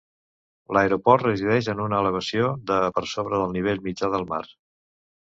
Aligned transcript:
L'aeroport 0.75 1.25
resideix 1.25 1.67
en 1.73 1.83
una 1.83 1.99
elevació 2.03 2.47
de 2.71 2.77
per 2.95 3.03
sobre 3.11 3.43
del 3.43 3.53
nivell 3.57 3.83
mitjà 3.89 4.09
del 4.15 4.25
mar. 4.33 4.41